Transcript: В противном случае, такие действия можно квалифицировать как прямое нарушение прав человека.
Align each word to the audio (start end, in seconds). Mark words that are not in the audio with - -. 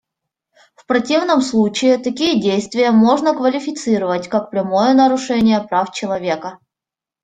В 0.75 0.87
противном 0.87 1.43
случае, 1.43 1.99
такие 1.99 2.41
действия 2.41 2.89
можно 2.89 3.35
квалифицировать 3.35 4.29
как 4.29 4.49
прямое 4.49 4.95
нарушение 4.95 5.61
прав 5.61 5.91
человека. 5.93 6.57